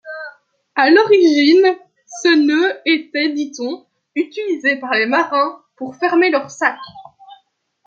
[0.73, 1.77] À l'origine,
[2.23, 3.85] ce nœud était, dit-on,
[4.15, 6.79] utilisé par les marins pour fermer leur sac.